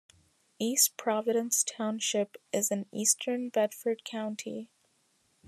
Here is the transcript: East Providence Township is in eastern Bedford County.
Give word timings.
East 0.57 0.97
Providence 0.97 1.63
Township 1.63 2.37
is 2.51 2.71
in 2.71 2.87
eastern 2.91 3.49
Bedford 3.49 4.03
County. 4.03 4.67